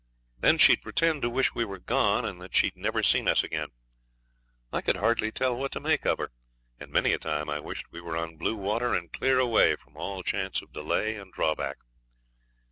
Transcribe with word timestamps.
Then 0.39 0.57
she'd 0.57 0.81
pretend 0.81 1.21
to 1.21 1.29
wish 1.29 1.53
we 1.53 1.63
were 1.63 1.77
gone, 1.77 2.25
and 2.25 2.41
that 2.41 2.55
she'd 2.55 2.75
never 2.75 3.03
seen 3.03 3.27
us 3.27 3.43
again. 3.43 3.69
I 4.73 4.81
could 4.81 4.95
hardly 4.95 5.31
tell 5.31 5.55
what 5.55 5.71
to 5.73 5.79
make 5.79 6.07
of 6.07 6.17
her, 6.17 6.31
and 6.79 6.89
many 6.89 7.13
a 7.13 7.19
time 7.19 7.51
I 7.51 7.59
wished 7.59 7.91
we 7.91 8.01
were 8.01 8.17
on 8.17 8.35
blue 8.37 8.55
water 8.55 8.95
and 8.95 9.13
clear 9.13 9.37
away 9.37 9.75
from 9.75 9.95
all 9.95 10.23
chance 10.23 10.59
of 10.63 10.73
delay 10.73 11.17
and 11.17 11.31
drawback. 11.31 11.77